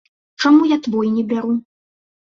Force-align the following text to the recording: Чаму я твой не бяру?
Чаму 0.41 0.63
я 0.71 0.77
твой 0.87 1.13
не 1.19 1.23
бяру? 1.35 1.53